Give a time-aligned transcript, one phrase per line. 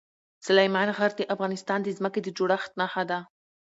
[0.45, 3.19] سلیمان غر د افغانستان د ځمکې د جوړښت نښه ده.